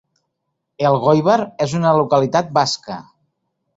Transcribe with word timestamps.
Elgoibar 0.91 1.37
és 1.67 1.75
una 1.81 1.91
localitat 1.99 2.51
basca. 2.59 2.99